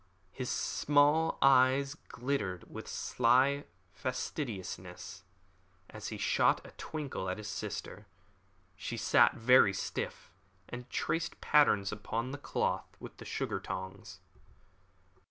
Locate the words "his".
0.31-0.49, 7.37-7.47